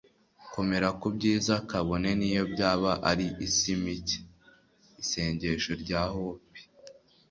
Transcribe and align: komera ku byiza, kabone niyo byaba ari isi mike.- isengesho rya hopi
komera 0.53 0.89
ku 0.99 1.07
byiza, 1.15 1.53
kabone 1.69 2.09
niyo 2.19 2.43
byaba 2.53 2.91
ari 3.09 3.27
isi 3.47 3.71
mike.- 3.83 4.17
isengesho 5.01 5.71
rya 5.83 6.01
hopi 6.13 6.61